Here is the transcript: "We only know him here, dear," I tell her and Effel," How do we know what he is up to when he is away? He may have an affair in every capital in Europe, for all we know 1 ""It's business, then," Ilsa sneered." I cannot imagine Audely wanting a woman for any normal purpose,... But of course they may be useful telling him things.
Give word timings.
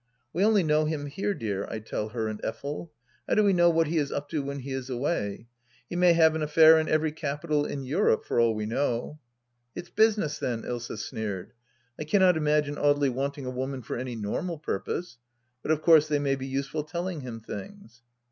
"We 0.33 0.43
only 0.43 0.63
know 0.63 0.85
him 0.85 1.05
here, 1.05 1.35
dear," 1.35 1.67
I 1.69 1.77
tell 1.77 2.09
her 2.09 2.27
and 2.27 2.41
Effel," 2.41 2.89
How 3.29 3.35
do 3.35 3.43
we 3.43 3.53
know 3.53 3.69
what 3.69 3.85
he 3.85 3.99
is 3.99 4.11
up 4.11 4.29
to 4.29 4.41
when 4.41 4.61
he 4.61 4.71
is 4.71 4.89
away? 4.89 5.45
He 5.91 5.95
may 5.95 6.13
have 6.13 6.33
an 6.33 6.41
affair 6.41 6.79
in 6.79 6.89
every 6.89 7.11
capital 7.11 7.67
in 7.67 7.83
Europe, 7.83 8.25
for 8.25 8.39
all 8.39 8.55
we 8.55 8.65
know 8.65 8.95
1 8.99 9.17
""It's 9.75 9.89
business, 9.91 10.39
then," 10.39 10.63
Ilsa 10.63 10.97
sneered." 10.97 11.53
I 11.99 12.03
cannot 12.05 12.35
imagine 12.35 12.77
Audely 12.77 13.11
wanting 13.13 13.45
a 13.45 13.51
woman 13.51 13.83
for 13.83 13.95
any 13.95 14.15
normal 14.15 14.57
purpose,... 14.57 15.19
But 15.61 15.69
of 15.69 15.83
course 15.83 16.07
they 16.07 16.17
may 16.17 16.35
be 16.35 16.47
useful 16.47 16.83
telling 16.83 17.21
him 17.21 17.39
things. 17.39 18.01